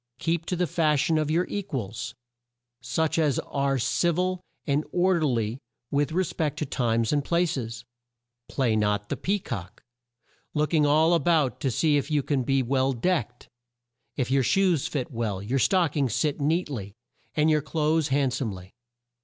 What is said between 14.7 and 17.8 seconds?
fit well, your stock ings sit neat ly, and your